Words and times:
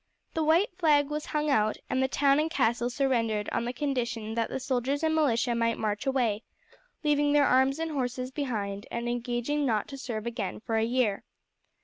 The 0.33 0.43
white 0.43 0.75
flag 0.79 1.11
was 1.11 1.27
hung 1.27 1.51
out, 1.51 1.77
and 1.87 2.01
the 2.01 2.07
town 2.07 2.39
and 2.39 2.49
castle 2.49 2.89
surrendered 2.89 3.47
on 3.51 3.65
the 3.65 3.71
condition 3.71 4.33
that 4.33 4.49
the 4.49 4.59
soldiers 4.59 5.03
and 5.03 5.13
militia 5.13 5.53
might 5.53 5.77
march 5.77 6.07
away, 6.07 6.43
leaving 7.03 7.33
their 7.33 7.45
arms 7.45 7.77
and 7.77 7.91
horses 7.91 8.31
behind 8.31 8.87
and 8.89 9.07
engaging 9.07 9.63
not 9.63 9.87
to 9.89 9.99
serve 9.99 10.25
again 10.25 10.59
for 10.59 10.75
a 10.77 10.83
year. 10.83 11.23